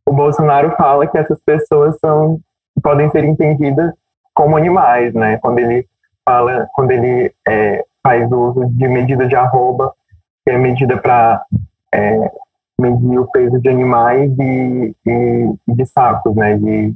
o 0.05 0.13
Bolsonaro 0.13 0.75
fala 0.77 1.07
que 1.07 1.17
essas 1.17 1.41
pessoas 1.41 1.97
são 2.01 2.41
podem 2.83 3.09
ser 3.11 3.25
entendidas 3.25 3.93
como 4.35 4.57
animais, 4.57 5.15
né? 5.15 5.37
Quando 5.39 5.59
ele 5.59 5.87
fala, 6.25 6.69
quando 6.73 6.91
ele 6.91 7.33
é, 7.47 7.85
faz 8.03 8.31
uso 8.31 8.67
de 8.71 8.89
medida 8.89 9.27
de 9.27 9.37
arroba, 9.37 9.93
que 10.45 10.51
é 10.51 10.59
medida 10.59 10.97
para 10.97 11.45
é, 11.95 12.31
medir 12.79 13.19
o 13.19 13.31
peso 13.31 13.61
de 13.61 13.69
animais 13.69 14.33
e, 14.39 14.95
e 15.07 15.75
de 15.75 15.87
sacos, 15.87 16.35
né? 16.35 16.57
De 16.57 16.95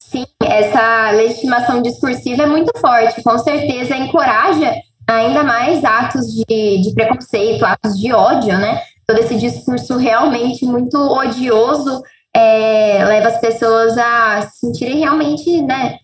Sim, 0.00 0.26
essa 0.42 1.10
legitimação 1.12 1.80
discursiva 1.80 2.42
é 2.42 2.46
muito 2.46 2.78
forte, 2.78 3.22
com 3.22 3.38
certeza 3.38 3.96
encoraja 3.96 4.74
ainda 5.06 5.42
mais 5.42 5.84
atos 5.84 6.26
de, 6.26 6.78
de 6.82 6.94
preconceito, 6.94 7.64
atos 7.64 7.98
de 7.98 8.12
ódio, 8.12 8.56
né? 8.58 8.80
Todo 9.06 9.18
esse 9.18 9.36
discurso 9.36 9.96
realmente 9.96 10.64
muito 10.64 10.96
odioso 10.96 12.02
é, 12.34 13.04
leva 13.04 13.28
as 13.28 13.40
pessoas 13.40 13.96
a 13.96 14.42
se 14.42 14.58
sentirem 14.58 14.98
realmente, 14.98 15.62
né, 15.62 15.98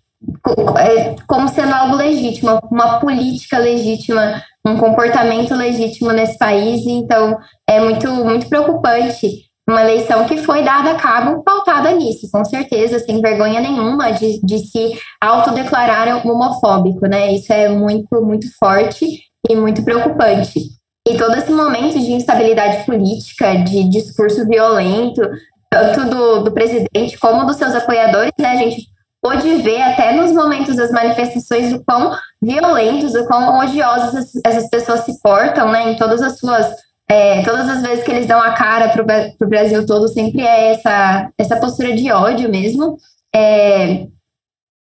é, 0.78 1.16
como 1.26 1.48
sendo 1.48 1.74
algo 1.74 1.96
legítimo, 1.96 2.60
uma 2.70 3.00
política 3.00 3.58
legítima, 3.58 4.42
um 4.66 4.76
comportamento 4.76 5.54
legítimo 5.54 6.12
nesse 6.12 6.36
país. 6.38 6.86
Então, 6.86 7.38
é 7.68 7.80
muito, 7.80 8.08
muito 8.12 8.48
preocupante 8.48 9.50
uma 9.68 9.82
eleição 9.82 10.26
que 10.26 10.38
foi 10.38 10.62
dada 10.62 10.90
a 10.90 10.94
cabo 10.96 11.42
pautada 11.44 11.92
nisso, 11.92 12.28
com 12.30 12.44
certeza, 12.44 12.98
sem 12.98 13.20
vergonha 13.20 13.60
nenhuma 13.60 14.10
de, 14.10 14.40
de 14.42 14.58
se 14.58 14.98
autodeclarar 15.20 16.26
homofóbico, 16.26 17.06
né? 17.06 17.32
Isso 17.32 17.52
é 17.52 17.68
muito, 17.68 18.20
muito 18.20 18.46
forte 18.58 19.20
e 19.48 19.56
muito 19.56 19.84
preocupante. 19.84 20.60
E 21.08 21.16
todo 21.16 21.36
esse 21.36 21.52
momento 21.52 21.98
de 21.98 22.12
instabilidade 22.12 22.84
política, 22.84 23.54
de 23.62 23.88
discurso 23.88 24.46
violento, 24.46 25.22
tanto 25.70 26.10
do, 26.10 26.44
do 26.44 26.52
presidente 26.52 27.18
como 27.18 27.46
dos 27.46 27.56
seus 27.56 27.74
apoiadores, 27.74 28.32
né? 28.38 28.48
A 28.48 28.56
gente 28.56 28.88
pôde 29.22 29.62
ver 29.62 29.82
até 29.82 30.12
nos 30.12 30.32
momentos 30.32 30.76
das 30.76 30.90
manifestações 30.90 31.72
o 31.72 31.84
quão 31.84 32.12
violentos, 32.40 33.14
o 33.14 33.26
quão 33.26 33.58
odiosos 33.58 34.32
essas 34.44 34.68
pessoas 34.68 35.00
se 35.00 35.20
portam, 35.20 35.70
né? 35.70 35.92
Em 35.92 35.96
todas 35.96 36.22
as 36.22 36.38
suas 36.38 36.66
é, 37.08 37.42
todas 37.42 37.68
as 37.68 37.82
vezes 37.82 38.04
que 38.04 38.10
eles 38.12 38.26
dão 38.26 38.40
a 38.40 38.52
cara 38.52 38.88
para 38.88 39.02
o 39.02 39.48
Brasil 39.48 39.84
todo, 39.84 40.06
sempre 40.06 40.42
é 40.42 40.70
essa, 40.70 41.28
essa 41.36 41.56
postura 41.56 41.92
de 41.92 42.10
ódio 42.12 42.48
mesmo. 42.48 42.96
É, 43.34 44.06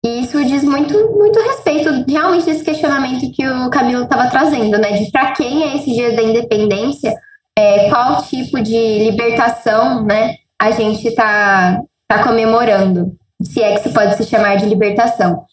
e 0.05 0.23
isso 0.23 0.45
diz 0.45 0.65
muito, 0.65 0.93
muito 1.13 1.39
respeito 1.41 2.05
realmente 2.09 2.47
desse 2.47 2.65
questionamento 2.65 3.31
que 3.33 3.49
o 3.49 3.71
Camilo 3.71 4.03
estava 4.03 4.29
trazendo, 4.29 4.77
né? 4.77 4.93
De 4.93 5.11
para 5.13 5.33
quem 5.33 5.63
é 5.63 5.77
esse 5.77 5.93
dia 5.93 6.17
da 6.17 6.23
independência, 6.23 7.15
é, 7.57 7.89
qual 7.89 8.23
tipo 8.25 8.61
de 8.61 9.11
libertação 9.11 10.05
né, 10.05 10.35
a 10.61 10.71
gente 10.73 11.09
está 11.09 11.81
tá 12.09 12.23
comemorando, 12.23 13.17
se 13.43 13.63
é 13.63 13.75
que 13.75 13.83
se 13.83 13.91
pode 13.91 14.17
se 14.17 14.25
chamar 14.25 14.57
de 14.57 14.67
libertação. 14.67 15.45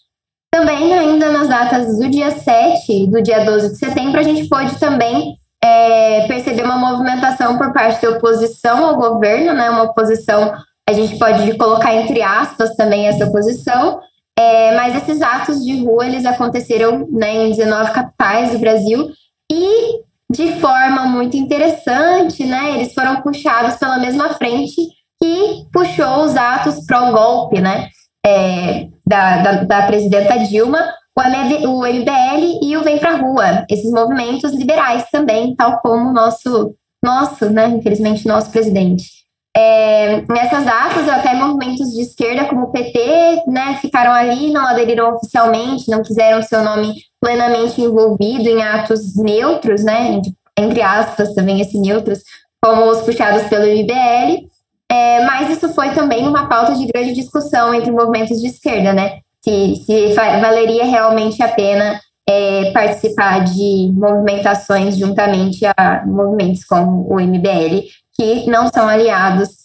Também, 0.51 0.93
ainda 0.93 1.31
nas 1.31 1.47
datas 1.47 1.97
do 1.97 2.09
dia 2.09 2.31
7 2.31 2.91
e 2.91 3.07
do 3.09 3.21
dia 3.21 3.43
12 3.43 3.69
de 3.69 3.77
setembro, 3.77 4.19
a 4.19 4.23
gente 4.23 4.47
pode 4.47 4.79
também 4.79 5.35
é, 5.63 6.27
perceber 6.27 6.63
uma 6.63 6.77
movimentação 6.77 7.57
por 7.57 7.73
parte 7.73 8.01
da 8.01 8.11
oposição 8.11 8.85
ao 8.85 8.97
governo, 8.97 9.53
né, 9.53 9.69
uma 9.69 9.83
oposição, 9.83 10.53
a 10.87 10.93
gente 10.93 11.17
pode 11.17 11.57
colocar 11.57 11.95
entre 11.95 12.21
aspas 12.21 12.75
também 12.75 13.07
essa 13.07 13.25
oposição, 13.25 13.99
é, 14.37 14.75
mas 14.75 14.95
esses 14.95 15.21
atos 15.21 15.63
de 15.63 15.83
rua, 15.83 16.05
eles 16.05 16.25
aconteceram 16.25 17.07
né, 17.09 17.47
em 17.47 17.51
19 17.51 17.91
capitais 17.91 18.51
do 18.51 18.59
Brasil 18.59 19.09
e 19.51 20.01
de 20.29 20.59
forma 20.59 21.05
muito 21.05 21.37
interessante, 21.37 22.43
né, 22.43 22.75
eles 22.75 22.93
foram 22.93 23.21
puxados 23.21 23.75
pela 23.77 23.99
mesma 23.99 24.29
frente 24.33 24.81
que 25.23 25.65
puxou 25.71 26.25
os 26.25 26.35
atos 26.35 26.85
pró-golpe, 26.85 27.61
né, 27.61 27.87
é, 28.25 28.89
da, 29.07 29.37
da, 29.37 29.51
da, 29.63 29.87
presidenta 29.87 30.37
Dilma, 30.39 30.85
o, 31.17 31.67
o 31.69 31.87
MBL 31.87 32.59
e 32.61 32.75
o 32.75 32.83
Vem 32.83 32.97
Pra 32.97 33.15
Rua, 33.15 33.65
esses 33.69 33.89
movimentos 33.89 34.51
liberais 34.51 35.05
também, 35.09 35.55
tal 35.55 35.79
como 35.79 36.09
o 36.09 36.13
nosso, 36.13 36.75
nosso, 37.01 37.49
né, 37.49 37.67
infelizmente, 37.67 38.27
nosso 38.27 38.51
presidente. 38.51 39.23
É, 39.55 40.23
nessas 40.27 40.65
datas, 40.65 41.07
até 41.07 41.35
movimentos 41.35 41.93
de 41.93 42.01
esquerda, 42.01 42.45
como 42.45 42.63
o 42.63 42.71
PT, 42.71 43.43
né, 43.47 43.77
ficaram 43.79 44.11
ali, 44.11 44.51
não 44.51 44.65
aderiram 44.65 45.15
oficialmente, 45.15 45.89
não 45.89 46.01
quiseram 46.01 46.41
seu 46.41 46.63
nome 46.63 46.95
plenamente 47.21 47.79
envolvido 47.79 48.49
em 48.49 48.61
atos 48.61 49.15
neutros, 49.15 49.85
né, 49.85 50.19
entre 50.59 50.81
aspas, 50.81 51.33
também 51.33 51.61
esse 51.61 51.79
neutros, 51.79 52.19
como 52.61 52.89
os 52.89 53.01
puxados 53.01 53.43
pelo 53.43 53.65
IBL. 53.65 54.51
É, 54.93 55.25
mas 55.25 55.49
isso 55.49 55.73
foi 55.73 55.89
também 55.89 56.27
uma 56.27 56.47
pauta 56.47 56.75
de 56.75 56.85
grande 56.85 57.13
discussão 57.13 57.73
entre 57.73 57.89
movimentos 57.89 58.39
de 58.39 58.45
esquerda, 58.45 58.93
né? 58.93 59.21
Se, 59.43 59.77
se 59.77 60.13
valeria 60.13 60.85
realmente 60.85 61.41
a 61.41 61.47
pena 61.47 61.99
é, 62.29 62.71
participar 62.71 63.43
de 63.43 63.91
movimentações 63.91 64.95
juntamente 64.95 65.65
a 65.65 66.05
movimentos 66.05 66.63
como 66.63 67.11
o 67.11 67.19
MBL, 67.19 67.87
que 68.15 68.47
não 68.47 68.71
são 68.71 68.87
aliados 68.87 69.63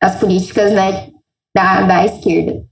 às 0.00 0.14
políticas 0.20 0.70
né, 0.72 1.08
da, 1.52 1.82
da 1.82 2.04
esquerda. 2.04 2.62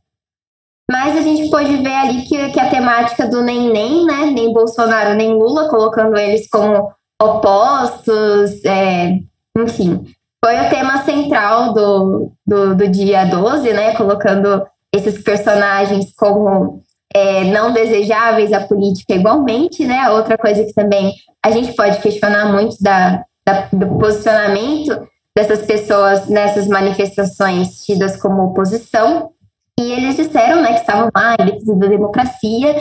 Mas 0.89 1.17
a 1.17 1.23
gente 1.23 1.51
pode 1.51 1.77
ver 1.79 1.95
ali 1.95 2.23
que, 2.23 2.51
que 2.51 2.61
a 2.61 2.71
temática 2.71 3.27
do 3.27 3.43
nem 3.43 3.73
nem, 3.73 4.07
né, 4.07 4.27
nem 4.27 4.53
Bolsonaro 4.53 5.17
nem 5.17 5.35
Lula, 5.35 5.69
colocando 5.69 6.17
eles 6.17 6.49
como 6.49 6.93
opostos, 7.21 8.65
é, 8.65 9.19
enfim, 9.59 10.05
foi 10.47 10.61
o 10.61 10.71
tema 10.71 11.03
central 11.03 11.75
do, 11.75 12.33
do, 12.47 12.77
do, 12.77 12.89
dia 12.89 13.25
12, 13.25 13.73
né, 13.73 13.97
colocando 13.97 14.65
esses 14.95 15.21
personagens 15.21 16.15
como 16.15 16.85
é, 17.13 17.43
não 17.43 17.73
desejáveis 17.73 18.53
à 18.53 18.61
política 18.61 19.15
igualmente, 19.15 19.85
né, 19.85 20.09
outra 20.09 20.39
coisa 20.39 20.63
que 20.63 20.73
também 20.73 21.13
a 21.45 21.51
gente 21.51 21.75
pode 21.75 21.99
questionar 21.99 22.53
muito 22.53 22.77
da, 22.81 23.25
da, 23.45 23.69
do 23.73 23.99
posicionamento 23.99 25.09
dessas 25.35 25.67
pessoas 25.67 26.29
nessas 26.29 26.69
manifestações 26.69 27.85
tidas 27.85 28.17
como 28.17 28.45
oposição. 28.45 29.31
E 29.79 29.91
eles 29.91 30.17
disseram 30.17 30.63
né, 30.63 30.75
que 30.75 30.81
estavam 30.81 31.11
lá 31.13 31.35
em 31.41 31.45
defesa 31.45 31.75
da 31.75 31.89
democracia, 31.89 32.77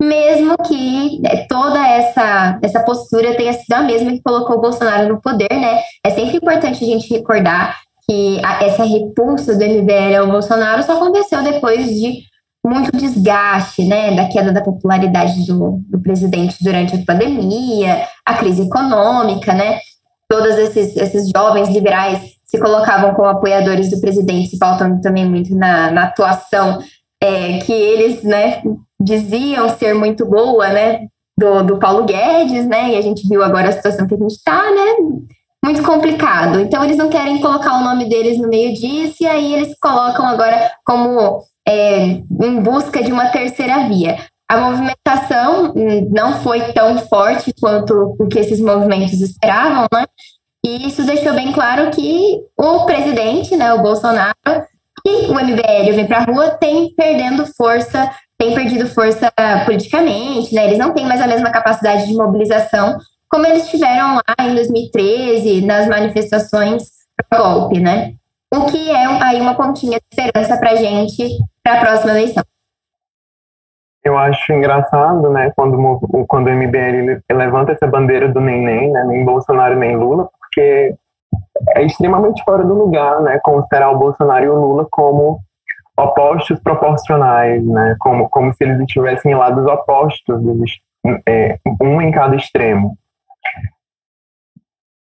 mesmo 0.00 0.56
que 0.58 1.20
né, 1.20 1.46
toda 1.48 1.86
essa, 1.88 2.58
essa 2.62 2.80
postura 2.84 3.36
tenha 3.36 3.52
sido 3.52 3.72
a 3.72 3.82
mesma 3.82 4.12
que 4.12 4.22
colocou 4.22 4.56
o 4.56 4.60
Bolsonaro 4.60 5.08
no 5.08 5.20
poder, 5.20 5.48
né? 5.50 5.80
É 6.04 6.10
sempre 6.10 6.36
importante 6.36 6.84
a 6.84 6.86
gente 6.86 7.12
recordar 7.12 7.76
que 8.08 8.40
a, 8.44 8.64
essa 8.64 8.84
repulsa 8.84 9.56
do 9.56 9.64
MBL 9.64 10.16
ao 10.20 10.30
Bolsonaro 10.30 10.82
só 10.82 10.96
aconteceu 10.96 11.42
depois 11.42 11.88
de 11.88 12.22
muito 12.64 12.90
desgaste, 12.96 13.84
né, 13.84 14.14
da 14.16 14.28
queda 14.28 14.52
da 14.52 14.60
popularidade 14.60 15.46
do, 15.46 15.80
do 15.88 16.00
presidente 16.00 16.56
durante 16.60 16.96
a 16.96 17.04
pandemia, 17.06 18.08
a 18.26 18.34
crise 18.34 18.62
econômica, 18.62 19.54
né? 19.54 19.78
todos 20.28 20.56
esses, 20.58 20.96
esses 20.96 21.30
jovens 21.34 21.68
liberais 21.68 22.36
se 22.44 22.58
colocavam 22.58 23.14
como 23.14 23.28
apoiadores 23.28 23.90
do 23.90 24.00
presidente, 24.00 24.50
se 24.50 24.58
também 25.02 25.28
muito 25.28 25.54
na, 25.54 25.90
na 25.90 26.04
atuação 26.04 26.78
é, 27.26 27.58
que 27.58 27.72
eles 27.72 28.22
né, 28.22 28.62
diziam 29.00 29.68
ser 29.68 29.94
muito 29.94 30.24
boa, 30.24 30.68
né, 30.68 31.06
do, 31.38 31.62
do 31.62 31.78
Paulo 31.78 32.04
Guedes, 32.04 32.66
né, 32.66 32.90
e 32.90 32.96
a 32.96 33.02
gente 33.02 33.28
viu 33.28 33.42
agora 33.42 33.68
a 33.68 33.72
situação 33.72 34.06
que 34.06 34.14
a 34.14 34.18
gente 34.18 34.32
está, 34.32 34.62
né, 34.62 35.20
muito 35.64 35.82
complicado. 35.82 36.60
Então, 36.60 36.84
eles 36.84 36.96
não 36.96 37.10
querem 37.10 37.40
colocar 37.40 37.78
o 37.78 37.84
nome 37.84 38.08
deles 38.08 38.38
no 38.38 38.48
meio 38.48 38.72
disso, 38.74 39.16
e 39.20 39.26
aí 39.26 39.54
eles 39.54 39.76
colocam 39.80 40.26
agora 40.26 40.70
como 40.84 41.42
é, 41.66 42.04
em 42.04 42.60
busca 42.62 43.02
de 43.02 43.12
uma 43.12 43.30
terceira 43.30 43.88
via 43.88 44.16
a 44.48 44.58
movimentação 44.58 45.74
não 46.10 46.40
foi 46.40 46.72
tão 46.72 46.98
forte 46.98 47.52
quanto 47.60 48.16
o 48.18 48.28
que 48.28 48.38
esses 48.38 48.60
movimentos 48.60 49.20
esperavam, 49.20 49.86
né? 49.92 50.04
E 50.64 50.86
isso 50.88 51.04
deixou 51.04 51.34
bem 51.34 51.52
claro 51.52 51.90
que 51.90 52.40
o 52.56 52.84
presidente, 52.86 53.56
né, 53.56 53.72
o 53.72 53.82
Bolsonaro, 53.82 54.34
e 55.06 55.30
o 55.30 55.34
MBL 55.34 55.94
vem 55.94 56.06
para 56.06 56.18
a 56.18 56.24
rua 56.24 56.50
tem 56.50 56.92
perdendo 56.96 57.46
força, 57.46 58.10
tem 58.36 58.54
perdido 58.54 58.88
força 58.88 59.32
politicamente, 59.64 60.54
né? 60.54 60.64
Eles 60.66 60.78
não 60.78 60.92
têm 60.92 61.06
mais 61.06 61.20
a 61.20 61.26
mesma 61.26 61.50
capacidade 61.50 62.06
de 62.06 62.14
mobilização 62.14 62.98
como 63.28 63.46
eles 63.46 63.68
tiveram 63.68 64.16
lá 64.16 64.46
em 64.46 64.54
2013 64.54 65.64
nas 65.64 65.88
manifestações 65.88 66.84
pro 67.28 67.42
golpe, 67.42 67.80
né? 67.80 68.14
O 68.54 68.66
que 68.66 68.90
é 68.90 69.04
aí 69.22 69.40
uma 69.40 69.54
pontinha 69.54 69.98
de 69.98 70.04
esperança 70.10 70.56
para 70.56 70.76
gente 70.76 71.28
para 71.62 71.74
a 71.74 71.80
próxima 71.80 72.12
eleição 72.12 72.44
eu 74.06 74.16
acho 74.16 74.52
engraçado, 74.52 75.30
né, 75.30 75.52
quando, 75.56 75.76
quando 76.28 76.46
o 76.46 76.52
MBL 76.52 77.20
levanta 77.32 77.72
essa 77.72 77.88
bandeira 77.88 78.28
do 78.28 78.40
nem, 78.40 78.92
né, 78.92 79.02
nem 79.04 79.24
Bolsonaro 79.24 79.76
nem 79.76 79.96
Lula, 79.96 80.28
porque 80.38 80.94
é 81.74 81.84
extremamente 81.84 82.42
fora 82.44 82.64
do 82.64 82.74
lugar, 82.74 83.20
né, 83.22 83.38
considerar 83.42 83.90
o 83.90 83.98
Bolsonaro 83.98 84.44
e 84.44 84.48
o 84.48 84.54
Lula 84.54 84.86
como 84.90 85.40
opostos 85.96 86.60
proporcionais, 86.60 87.64
né, 87.64 87.96
como, 88.00 88.28
como 88.28 88.52
se 88.54 88.64
eles 88.64 88.80
estivessem 88.80 89.32
em 89.32 89.34
lados 89.34 89.66
opostos, 89.66 90.40
é, 91.26 91.58
um 91.80 92.00
em 92.00 92.10
cada 92.10 92.36
extremo 92.36 92.96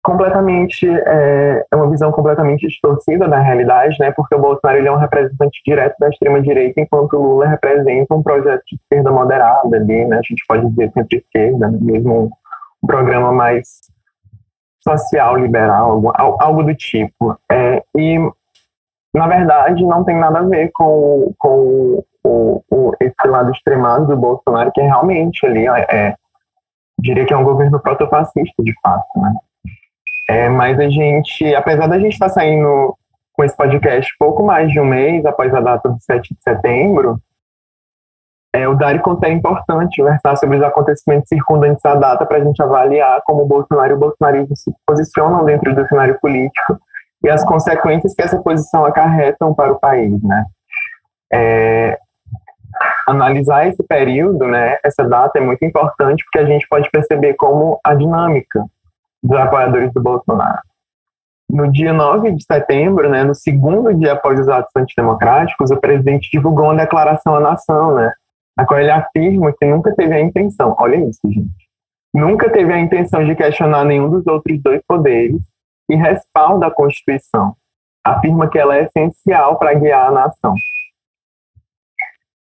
completamente 0.06 0.88
é, 0.88 1.66
é, 1.68 1.76
uma 1.76 1.90
visão 1.90 2.12
completamente 2.12 2.64
distorcida 2.64 3.26
da 3.26 3.40
realidade, 3.40 3.96
né? 3.98 4.12
Porque 4.12 4.36
o 4.36 4.38
Bolsonaro 4.38 4.78
ele 4.78 4.86
é 4.86 4.92
um 4.92 4.96
representante 4.96 5.60
direto 5.66 5.96
da 5.98 6.08
extrema 6.08 6.40
direita, 6.40 6.80
enquanto 6.80 7.14
o 7.14 7.22
Lula 7.22 7.48
representa 7.48 8.14
um 8.14 8.22
projeto 8.22 8.62
de 8.68 8.76
esquerda 8.76 9.10
moderada 9.10 9.76
ali, 9.76 10.04
né? 10.04 10.18
A 10.18 10.22
gente 10.22 10.44
pode 10.46 10.64
dizer 10.68 10.92
centro-esquerda, 10.92 11.68
né? 11.68 11.78
mesmo 11.80 12.30
um 12.80 12.86
programa 12.86 13.32
mais 13.32 13.80
social 14.86 15.36
liberal, 15.36 15.92
algo, 15.92 16.12
algo 16.40 16.62
do 16.62 16.74
tipo. 16.74 17.38
É, 17.50 17.82
e 17.96 18.18
na 19.14 19.26
verdade 19.26 19.84
não 19.84 20.04
tem 20.04 20.16
nada 20.16 20.40
a 20.40 20.42
ver 20.42 20.70
com, 20.72 21.32
com 21.38 22.02
o, 22.22 22.62
o, 22.70 22.92
esse 23.00 23.26
lado 23.26 23.50
extremado 23.50 24.06
do 24.06 24.16
Bolsonaro, 24.16 24.70
que 24.72 24.80
é 24.80 24.84
realmente 24.84 25.44
ali 25.46 25.66
é, 25.66 25.86
é 25.90 26.14
diria 26.98 27.26
que 27.26 27.32
é 27.32 27.36
um 27.36 27.44
governo 27.44 27.80
protofascista 27.80 28.62
de 28.62 28.74
fato, 28.82 29.06
né? 29.16 29.34
É, 30.28 30.48
mas 30.48 30.78
a 30.80 30.88
gente, 30.88 31.54
apesar 31.54 31.86
da 31.86 31.98
gente 32.00 32.14
estar 32.14 32.26
tá 32.26 32.32
saindo 32.32 32.96
com 33.32 33.44
esse 33.44 33.56
podcast 33.56 34.12
pouco 34.18 34.42
mais 34.42 34.72
de 34.72 34.80
um 34.80 34.84
mês 34.84 35.24
após 35.24 35.54
a 35.54 35.60
data 35.60 35.88
do 35.88 36.00
7 36.00 36.34
de 36.34 36.42
setembro, 36.42 37.20
é, 38.56 38.66
o 38.66 38.74
Dari 38.74 38.98
considera 39.00 39.34
importante 39.34 40.02
versar 40.02 40.34
sobre 40.38 40.56
os 40.56 40.62
acontecimentos 40.62 41.28
circundantes 41.28 41.84
à 41.84 41.94
data 41.94 42.24
para 42.24 42.38
a 42.38 42.40
gente 42.40 42.62
avaliar 42.62 43.20
como 43.26 43.42
o 43.42 43.46
Bolsonaro 43.46 43.90
e 43.90 43.94
o 43.94 43.98
bolsonarismo 43.98 44.56
se 44.56 44.72
posicionam 44.86 45.44
dentro 45.44 45.74
do 45.74 45.86
cenário 45.86 46.18
político 46.18 46.80
e 47.22 47.28
as 47.28 47.44
consequências 47.44 48.14
que 48.14 48.22
essa 48.22 48.40
posição 48.40 48.86
acarretam 48.86 49.52
para 49.52 49.72
o 49.72 49.78
país, 49.78 50.22
né? 50.22 50.46
É, 51.30 51.98
analisar 53.06 53.68
esse 53.68 53.82
período, 53.82 54.46
né, 54.46 54.78
essa 54.82 55.04
data 55.04 55.38
é 55.38 55.42
muito 55.42 55.62
importante 55.62 56.24
porque 56.24 56.38
a 56.38 56.46
gente 56.46 56.66
pode 56.66 56.90
perceber 56.90 57.34
como 57.34 57.78
a 57.84 57.94
dinâmica 57.94 58.64
dos 59.22 59.38
apoiadores 59.38 59.92
do 59.92 60.02
Bolsonaro. 60.02 60.60
No 61.50 61.70
dia 61.70 61.92
9 61.92 62.32
de 62.32 62.44
setembro, 62.44 63.08
né, 63.10 63.22
no 63.22 63.34
segundo 63.34 63.92
dia 63.92 64.14
após 64.14 64.40
os 64.40 64.48
atos 64.48 64.72
antidemocráticos, 64.74 65.70
o 65.70 65.76
presidente 65.76 66.30
divulgou 66.30 66.66
uma 66.66 66.76
declaração 66.76 67.34
à 67.34 67.40
nação, 67.40 67.94
né, 67.94 68.12
na 68.56 68.66
qual 68.66 68.80
ele 68.80 68.90
afirma 68.90 69.52
que 69.52 69.66
nunca 69.66 69.94
teve 69.94 70.14
a 70.14 70.20
intenção, 70.20 70.74
olha 70.78 70.96
isso, 70.96 71.20
gente, 71.24 71.68
nunca 72.14 72.50
teve 72.50 72.72
a 72.72 72.78
intenção 72.78 73.24
de 73.24 73.34
questionar 73.34 73.84
nenhum 73.84 74.08
dos 74.08 74.26
outros 74.26 74.60
dois 74.62 74.80
poderes 74.86 75.42
e 75.90 75.94
respalda 75.94 76.66
a 76.66 76.70
Constituição. 76.70 77.54
Afirma 78.04 78.48
que 78.48 78.58
ela 78.58 78.76
é 78.76 78.84
essencial 78.84 79.58
para 79.58 79.74
guiar 79.74 80.08
a 80.08 80.12
nação. 80.12 80.54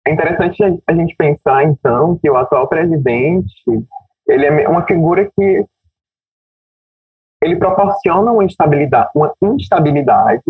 É 0.06 0.12
interessante 0.12 0.62
a 0.86 0.94
gente 0.94 1.16
pensar, 1.16 1.64
então, 1.64 2.18
que 2.18 2.30
o 2.30 2.36
atual 2.36 2.68
presidente 2.68 3.54
ele 4.26 4.46
é 4.46 4.68
uma 4.68 4.86
figura 4.86 5.30
que 5.36 5.66
ele 7.42 7.56
proporciona 7.56 8.32
uma 8.32 8.44
instabilidade, 8.44 9.10
uma 9.14 9.34
instabilidade 9.54 10.42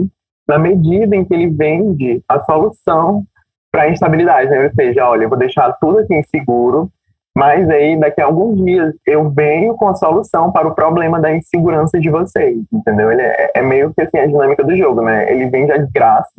na 0.46 0.58
medida 0.58 1.16
em 1.16 1.24
que 1.24 1.34
ele 1.34 1.50
vende 1.50 2.22
a 2.28 2.40
solução 2.40 3.26
para 3.74 3.88
instabilidade, 3.88 4.48
né? 4.48 4.66
Ou 4.66 4.70
seja, 4.72 5.08
olha, 5.08 5.24
eu 5.24 5.28
vou 5.28 5.36
deixar 5.36 5.72
tudo 5.80 5.98
aqui 5.98 6.14
inseguro, 6.14 6.88
mas 7.36 7.68
aí 7.68 7.98
daqui 7.98 8.20
a 8.20 8.26
alguns 8.26 8.64
dias 8.64 8.94
eu 9.04 9.28
venho 9.30 9.74
com 9.74 9.88
a 9.88 9.96
solução 9.96 10.52
para 10.52 10.68
o 10.68 10.74
problema 10.76 11.18
da 11.20 11.34
insegurança 11.34 11.98
de 11.98 12.08
vocês, 12.08 12.56
entendeu? 12.72 13.10
Ele 13.10 13.22
é, 13.22 13.50
é 13.56 13.62
meio 13.62 13.92
que 13.92 14.00
assim 14.02 14.18
a 14.18 14.26
dinâmica 14.28 14.62
do 14.62 14.76
jogo, 14.76 15.02
né? 15.02 15.28
Ele 15.28 15.50
vende 15.50 15.72
a 15.72 15.76
desgraça 15.78 16.30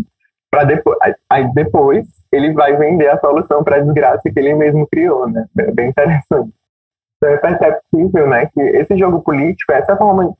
para 0.49 0.63
depois, 0.63 0.97
aí 1.29 1.53
depois 1.53 2.07
ele 2.31 2.53
vai 2.53 2.77
vender 2.77 3.09
a 3.09 3.19
solução 3.19 3.65
para 3.65 3.75
a 3.75 3.79
desgraça 3.81 4.31
que 4.31 4.39
ele 4.39 4.53
mesmo 4.53 4.87
criou, 4.87 5.29
né? 5.29 5.45
É 5.57 5.71
bem 5.71 5.89
interessante. 5.89 6.53
Então 7.17 7.29
é 7.31 7.37
perceptível, 7.37 8.27
né, 8.27 8.45
que 8.45 8.61
esse 8.61 8.97
jogo 8.97 9.21
político, 9.21 9.73
essa 9.73 9.91
é 9.91 9.95
a 9.95 9.97
forma 9.97 10.33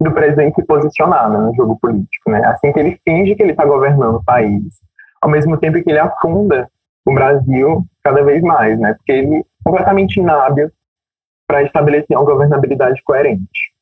do 0.00 0.12
presidente 0.12 0.54
se 0.54 0.64
posicionar 0.64 1.30
né, 1.30 1.38
no 1.38 1.54
jogo 1.54 1.78
político, 1.78 2.30
né? 2.30 2.42
Assim 2.46 2.72
que 2.72 2.80
ele 2.80 2.98
finge 3.06 3.34
que 3.34 3.42
ele 3.42 3.52
está 3.52 3.66
governando 3.66 4.16
o 4.16 4.24
país, 4.24 4.80
ao 5.22 5.30
mesmo 5.30 5.56
tempo 5.56 5.82
que 5.82 5.88
ele 5.88 6.00
afunda 6.00 6.68
o 7.06 7.14
Brasil 7.14 7.84
cada 8.02 8.22
vez 8.22 8.42
mais, 8.42 8.78
né? 8.78 8.94
Porque 8.94 9.12
ele 9.12 9.36
é 9.36 9.42
completamente 9.64 10.18
inábil 10.18 10.70
para 11.46 11.62
estabelecer 11.62 12.16
uma 12.16 12.24
governabilidade 12.24 13.00
coerente. 13.04 13.72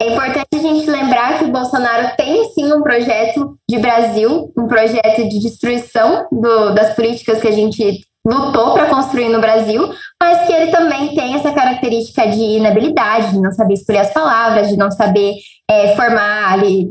É 0.00 0.12
importante 0.12 0.48
a 0.52 0.58
gente 0.58 0.90
lembrar 0.90 1.38
que 1.38 1.44
o 1.44 1.52
Bolsonaro 1.52 2.16
tem 2.16 2.44
sim 2.50 2.72
um 2.72 2.82
projeto 2.82 3.56
de 3.68 3.78
Brasil, 3.78 4.52
um 4.58 4.66
projeto 4.66 5.28
de 5.28 5.38
destruição 5.38 6.26
do, 6.30 6.74
das 6.74 6.94
políticas 6.94 7.40
que 7.40 7.48
a 7.48 7.52
gente 7.52 8.00
lutou 8.26 8.74
para 8.74 8.88
construir 8.88 9.28
no 9.28 9.40
Brasil, 9.40 9.92
mas 10.20 10.46
que 10.46 10.52
ele 10.52 10.70
também 10.70 11.14
tem 11.14 11.34
essa 11.34 11.52
característica 11.52 12.26
de 12.28 12.40
inabilidade, 12.40 13.32
de 13.32 13.40
não 13.40 13.52
saber 13.52 13.74
escolher 13.74 13.98
as 13.98 14.12
palavras, 14.12 14.68
de 14.68 14.76
não 14.76 14.90
saber 14.90 15.34
é, 15.70 15.94
formar 15.94 16.52
ali, 16.52 16.88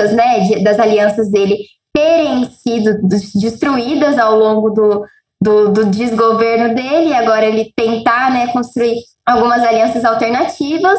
alianças, 0.00 0.12
né, 0.12 0.40
de, 0.40 0.62
das 0.62 0.78
alianças 0.78 1.30
dele 1.30 1.58
terem 1.92 2.48
sido 2.50 3.00
destruídas 3.34 4.18
ao 4.18 4.38
longo 4.38 4.70
do, 4.70 5.04
do, 5.42 5.72
do, 5.72 5.84
desgoverno 5.86 6.74
dele, 6.74 7.12
agora 7.12 7.44
ele 7.44 7.72
tentar 7.76 8.30
né, 8.30 8.46
construir 8.48 8.96
algumas 9.26 9.62
alianças 9.62 10.04
alternativas, 10.04 10.98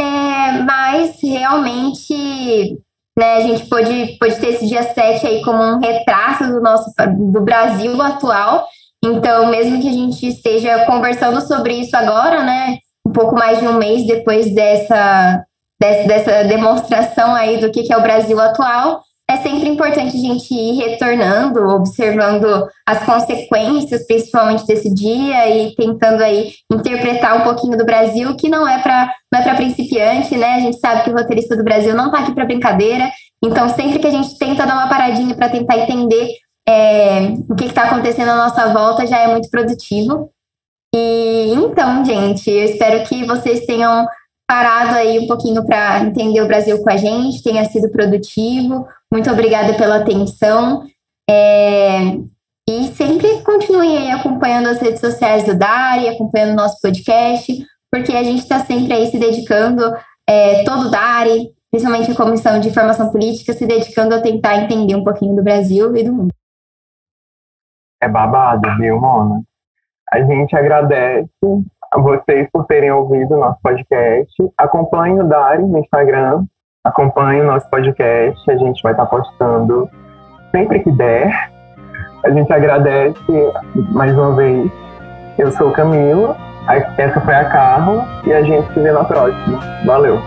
é, 0.00 0.62
mas 0.62 1.18
realmente 1.22 2.78
né, 3.16 3.36
a 3.36 3.40
gente 3.40 3.66
pode, 3.66 4.16
pode 4.18 4.36
ter 4.36 4.48
esse 4.48 4.66
dia 4.66 4.82
7 4.82 5.26
aí 5.26 5.42
como 5.42 5.62
um 5.62 5.78
retrato 5.78 6.46
do 6.46 6.60
nosso 6.60 6.90
do 7.32 7.40
Brasil 7.40 8.00
atual. 8.02 8.66
Então, 9.04 9.48
mesmo 9.48 9.80
que 9.80 9.88
a 9.88 9.92
gente 9.92 10.26
esteja 10.26 10.86
conversando 10.86 11.40
sobre 11.42 11.74
isso 11.74 11.94
agora, 11.94 12.42
né, 12.42 12.78
um 13.06 13.12
pouco 13.12 13.34
mais 13.34 13.60
de 13.60 13.68
um 13.68 13.74
mês 13.74 14.06
depois 14.06 14.52
dessa, 14.54 15.44
dessa, 15.80 16.44
demonstração 16.44 17.34
aí 17.34 17.58
do 17.58 17.70
que 17.70 17.92
é 17.92 17.96
o 17.96 18.02
Brasil 18.02 18.40
atual, 18.40 19.02
é 19.28 19.38
sempre 19.38 19.68
importante 19.68 20.16
a 20.16 20.20
gente 20.20 20.52
ir 20.52 20.74
retornando, 20.74 21.66
observando 21.68 22.68
as 22.86 23.04
consequências, 23.04 24.06
principalmente 24.06 24.66
desse 24.66 24.92
dia, 24.92 25.48
e 25.48 25.74
tentando 25.74 26.22
aí 26.22 26.52
interpretar 26.70 27.38
um 27.38 27.42
pouquinho 27.42 27.78
do 27.78 27.86
Brasil, 27.86 28.36
que 28.36 28.50
não 28.50 28.68
é 28.68 28.82
para 28.82 29.10
não 29.32 29.40
é 29.40 29.42
para 29.42 29.54
principiante, 29.54 30.36
né? 30.36 30.54
A 30.54 30.60
gente 30.60 30.78
sabe 30.78 31.04
que 31.04 31.10
o 31.10 31.14
roteirista 31.14 31.56
do 31.56 31.64
Brasil 31.64 31.94
não 31.94 32.06
está 32.06 32.18
aqui 32.18 32.34
para 32.34 32.44
brincadeira. 32.44 33.10
Então, 33.42 33.68
sempre 33.70 33.98
que 33.98 34.06
a 34.06 34.10
gente 34.10 34.38
tenta 34.38 34.66
dar 34.66 34.74
uma 34.74 34.88
paradinha 34.88 35.34
para 35.34 35.48
tentar 35.48 35.78
entender 35.78 36.28
é, 36.68 37.20
o 37.48 37.54
que 37.54 37.64
está 37.64 37.84
acontecendo 37.84 38.30
à 38.30 38.36
nossa 38.36 38.72
volta, 38.72 39.06
já 39.06 39.18
é 39.18 39.28
muito 39.28 39.48
produtivo. 39.50 40.30
E 40.94 41.52
então, 41.54 42.04
gente, 42.04 42.50
eu 42.50 42.64
espero 42.64 43.04
que 43.04 43.24
vocês 43.24 43.66
tenham 43.66 44.06
parado 44.46 44.96
aí 44.96 45.18
um 45.18 45.26
pouquinho 45.26 45.64
para 45.64 46.00
entender 46.00 46.40
o 46.42 46.46
Brasil 46.46 46.82
com 46.82 46.90
a 46.90 46.96
gente, 46.96 47.42
tenha 47.42 47.64
sido 47.64 47.90
produtivo. 47.90 48.86
Muito 49.12 49.30
obrigada 49.30 49.74
pela 49.74 49.96
atenção. 49.96 50.84
É, 51.28 52.16
e 52.68 52.88
sempre 52.94 53.42
continuem 53.42 53.96
aí 53.96 54.10
acompanhando 54.10 54.68
as 54.68 54.80
redes 54.80 55.00
sociais 55.00 55.44
do 55.44 55.56
Dari, 55.56 56.08
acompanhando 56.08 56.52
o 56.52 56.56
nosso 56.56 56.80
podcast, 56.80 57.52
porque 57.90 58.12
a 58.12 58.22
gente 58.22 58.40
está 58.40 58.60
sempre 58.60 58.92
aí 58.92 59.06
se 59.06 59.18
dedicando, 59.18 59.82
é, 60.28 60.64
todo 60.64 60.86
o 60.86 60.90
Dari, 60.90 61.50
principalmente 61.70 62.10
a 62.10 62.16
Comissão 62.16 62.60
de 62.60 62.72
Formação 62.72 63.10
Política, 63.10 63.52
se 63.52 63.66
dedicando 63.66 64.14
a 64.14 64.20
tentar 64.20 64.56
entender 64.56 64.94
um 64.94 65.04
pouquinho 65.04 65.36
do 65.36 65.42
Brasil 65.42 65.94
e 65.96 66.04
do 66.04 66.12
mundo. 66.12 66.34
É 68.02 68.08
babado, 68.08 68.68
viu, 68.78 69.00
Mona? 69.00 69.42
A 70.12 70.22
gente 70.22 70.54
agradece 70.54 71.28
vocês 72.02 72.48
por 72.52 72.64
terem 72.66 72.90
ouvido 72.90 73.34
o 73.34 73.40
nosso 73.40 73.58
podcast. 73.62 74.32
Acompanhe 74.58 75.20
o 75.20 75.24
Dari 75.24 75.62
no 75.62 75.78
Instagram, 75.78 76.44
acompanhe 76.84 77.40
o 77.40 77.46
nosso 77.46 77.68
podcast. 77.70 78.50
A 78.50 78.56
gente 78.56 78.82
vai 78.82 78.92
estar 78.92 79.06
postando 79.06 79.88
sempre 80.50 80.80
que 80.80 80.90
der. 80.92 81.50
A 82.24 82.30
gente 82.30 82.52
agradece 82.52 83.52
mais 83.92 84.16
uma 84.16 84.34
vez. 84.34 84.70
Eu 85.38 85.50
sou 85.52 85.68
o 85.68 85.72
Camilo, 85.72 86.34
essa 86.96 87.20
foi 87.20 87.34
a 87.34 87.44
Carla 87.50 88.06
e 88.24 88.32
a 88.32 88.42
gente 88.42 88.72
se 88.72 88.80
vê 88.80 88.92
na 88.92 89.04
próxima. 89.04 89.60
Valeu! 89.84 90.18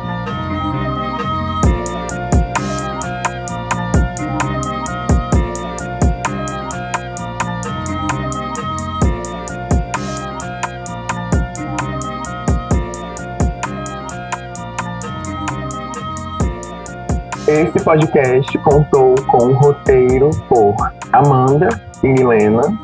Podcast 17.88 18.58
contou 18.58 19.16
com 19.28 19.54
roteiro 19.54 20.30
por 20.50 20.76
Amanda 21.14 21.70
e 22.04 22.10
Milena 22.10 22.78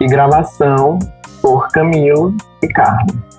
e 0.00 0.06
gravação 0.06 0.98
por 1.42 1.68
Camilo 1.68 2.34
e 2.62 2.68
Carlos. 2.68 3.29